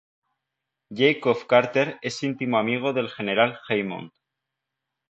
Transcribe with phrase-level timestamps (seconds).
[0.89, 4.11] Jacob Carter es íntimo amigo del General Hammond.